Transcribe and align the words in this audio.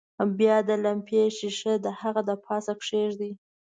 بیا 0.37 0.57
د 0.67 0.69
لمپې 0.83 1.21
ښيښه 1.37 1.73
د 1.85 1.87
هغه 2.01 2.21
د 2.29 2.31
پاسه 2.45 2.73
کیږدئ. 2.83 3.31